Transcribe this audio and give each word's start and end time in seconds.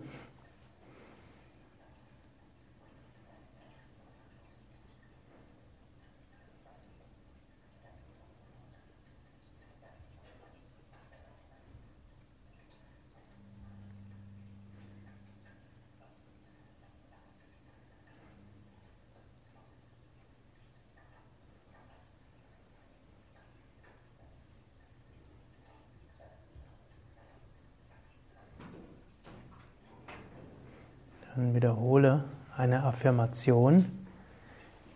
Dann 31.34 31.54
wiederhole 31.54 32.24
eine 32.58 32.82
Affirmation. 32.82 33.86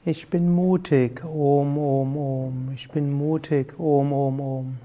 Ich 0.04 0.28
bin 0.28 0.54
mutig, 0.54 1.24
Om, 1.24 1.78
Om, 1.78 2.16
Om. 2.16 2.70
Ich 2.74 2.90
bin 2.90 3.10
mutig, 3.10 3.78
Om, 3.78 4.12
Om, 4.12 4.40
Om. 4.40 4.78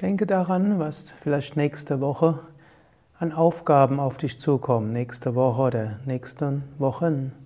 Denke 0.00 0.26
daran, 0.26 0.78
was 0.78 1.10
vielleicht 1.10 1.56
nächste 1.56 2.00
Woche 2.00 2.40
an 3.18 3.32
Aufgaben 3.32 3.98
auf 3.98 4.16
dich 4.16 4.38
zukommen, 4.38 4.86
nächste 4.86 5.34
Woche 5.34 5.62
oder 5.62 6.00
nächsten 6.04 6.62
Wochen. 6.78 7.43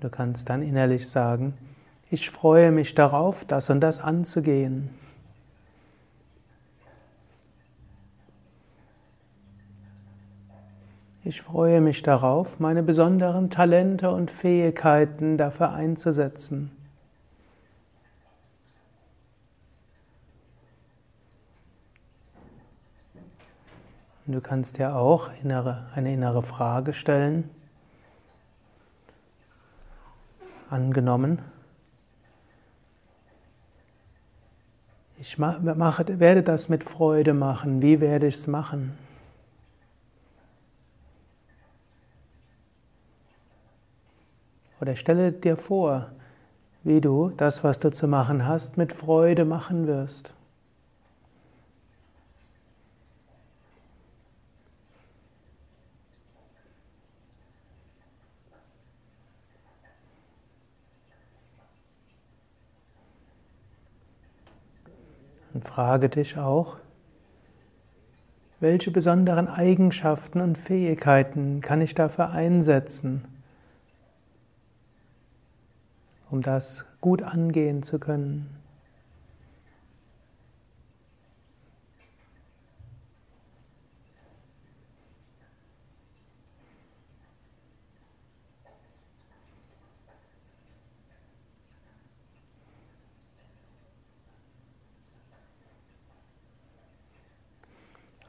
Du 0.00 0.08
kannst 0.08 0.48
dann 0.48 0.62
innerlich 0.62 1.08
sagen, 1.08 1.54
ich 2.10 2.30
freue 2.30 2.72
mich 2.72 2.94
darauf, 2.94 3.44
das 3.44 3.68
und 3.70 3.80
das 3.80 4.00
anzugehen. 4.00 4.90
Ich 11.24 11.42
freue 11.42 11.80
mich 11.80 12.02
darauf, 12.02 12.58
meine 12.58 12.82
besonderen 12.82 13.50
Talente 13.50 14.10
und 14.10 14.30
Fähigkeiten 14.30 15.36
dafür 15.36 15.72
einzusetzen. 15.72 16.70
du 24.28 24.40
kannst 24.42 24.78
dir 24.78 24.94
auch 24.94 25.30
eine 25.94 26.12
innere 26.12 26.42
Frage 26.42 26.92
stellen. 26.92 27.50
Angenommen. 30.70 31.40
Ich 35.20 35.36
mache, 35.36 36.20
werde 36.20 36.42
das 36.42 36.68
mit 36.68 36.84
Freude 36.84 37.34
machen. 37.34 37.82
Wie 37.82 38.00
werde 38.00 38.28
ich 38.28 38.36
es 38.36 38.46
machen? 38.46 38.96
Oder 44.80 44.94
stelle 44.94 45.32
dir 45.32 45.56
vor, 45.56 46.12
wie 46.84 47.00
du 47.00 47.30
das, 47.36 47.64
was 47.64 47.80
du 47.80 47.90
zu 47.90 48.06
machen 48.06 48.46
hast, 48.46 48.76
mit 48.76 48.92
Freude 48.92 49.44
machen 49.44 49.88
wirst. 49.88 50.34
Und 65.58 65.64
frage 65.64 66.08
dich 66.08 66.38
auch, 66.38 66.76
welche 68.60 68.92
besonderen 68.92 69.48
Eigenschaften 69.48 70.40
und 70.40 70.56
Fähigkeiten 70.56 71.62
kann 71.62 71.80
ich 71.80 71.96
dafür 71.96 72.30
einsetzen, 72.30 73.24
um 76.30 76.42
das 76.42 76.84
gut 77.00 77.24
angehen 77.24 77.82
zu 77.82 77.98
können? 77.98 78.56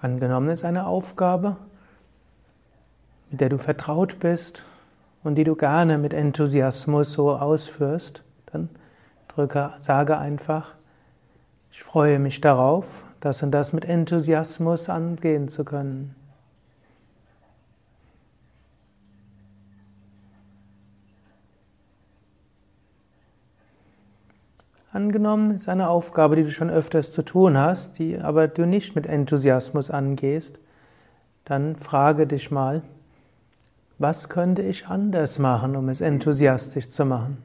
Angenommen 0.01 0.49
ist 0.49 0.63
eine 0.63 0.87
Aufgabe, 0.87 1.57
mit 3.29 3.41
der 3.41 3.49
du 3.49 3.57
vertraut 3.57 4.19
bist 4.19 4.63
und 5.23 5.35
die 5.35 5.43
du 5.43 5.55
gerne 5.55 5.97
mit 5.97 6.13
Enthusiasmus 6.13 7.13
so 7.13 7.31
ausführst, 7.31 8.23
dann 8.47 8.69
drücke, 9.27 9.73
sage 9.81 10.17
einfach, 10.17 10.73
ich 11.71 11.83
freue 11.83 12.19
mich 12.19 12.41
darauf, 12.41 13.03
das 13.19 13.43
und 13.43 13.51
das 13.51 13.73
mit 13.73 13.85
Enthusiasmus 13.85 14.89
angehen 14.89 15.49
zu 15.49 15.65
können. 15.65 16.15
Angenommen 24.91 25.51
ist 25.51 25.69
eine 25.69 25.87
Aufgabe, 25.87 26.35
die 26.35 26.43
du 26.43 26.51
schon 26.51 26.71
öfters 26.71 27.11
zu 27.11 27.21
tun 27.21 27.57
hast, 27.57 27.99
die 27.99 28.19
aber 28.19 28.47
du 28.47 28.65
nicht 28.65 28.95
mit 28.95 29.05
Enthusiasmus 29.05 29.91
angehst, 29.91 30.59
dann 31.45 31.75
frage 31.75 32.25
dich 32.25 32.49
mal, 32.49 32.81
was 33.99 34.29
könnte 34.29 34.63
ich 34.63 34.87
anders 34.87 35.37
machen, 35.37 35.75
um 35.75 35.89
es 35.89 36.01
enthusiastisch 36.01 36.87
zu 36.87 37.05
machen? 37.05 37.37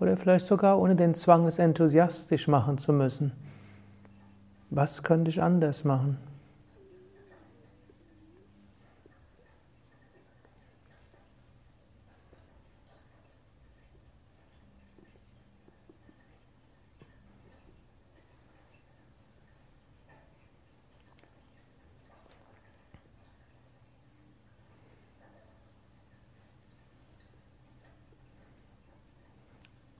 Oder 0.00 0.16
vielleicht 0.16 0.46
sogar 0.46 0.80
ohne 0.80 0.96
den 0.96 1.14
Zwang, 1.14 1.46
es 1.46 1.58
enthusiastisch 1.58 2.48
machen 2.48 2.78
zu 2.78 2.92
müssen. 2.92 3.32
Was 4.70 5.02
könnte 5.02 5.28
ich 5.28 5.42
anders 5.42 5.84
machen? 5.84 6.16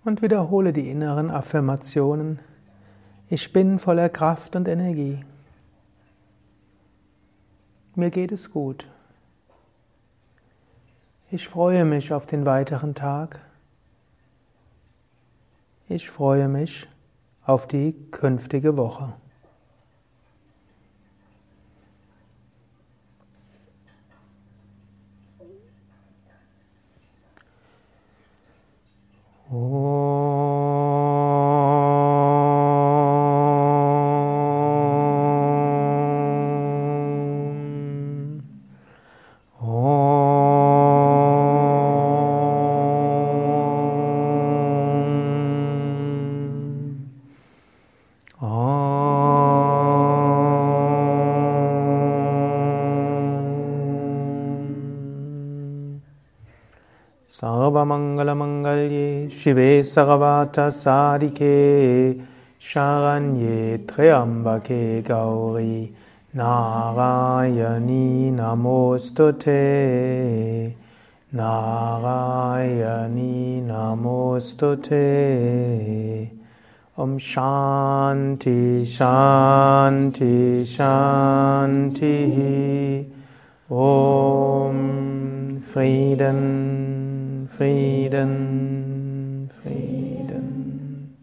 Und 0.04 0.22
wiederhole 0.22 0.72
die 0.72 0.90
inneren 0.90 1.30
Affirmationen. 1.30 2.38
Ich 3.28 3.52
bin 3.52 3.78
voller 3.78 4.08
Kraft 4.08 4.56
und 4.56 4.66
Energie. 4.66 5.24
Mir 7.94 8.10
geht 8.10 8.32
es 8.32 8.50
gut. 8.50 8.88
Ich 11.30 11.48
freue 11.48 11.84
mich 11.84 12.12
auf 12.12 12.26
den 12.26 12.46
weiteren 12.46 12.94
Tag. 12.94 13.40
Ich 15.88 16.08
freue 16.08 16.48
mich 16.48 16.88
auf 17.44 17.68
die 17.68 17.92
künftige 18.10 18.76
Woche. 18.76 19.12
Sarvamangalamangalye 57.70 59.30
Shive 59.30 59.80
Saravata 59.82 60.70
Sadike 60.70 62.20
Sharanye 62.60 63.78
Triambake 63.86 65.02
Gauri 65.04 65.92
Narayani 66.34 68.32
Namostute 68.32 69.54
Narayani 71.32 72.52
Namostute 73.62 75.00
Om 76.98 77.18
Shanti 77.18 78.82
Shanti 78.82 80.64
Shanti 80.66 82.16
Om 83.70 85.60
Frieden 85.60 86.99
Frieden, 87.56 89.50
Frieden. 89.62 91.16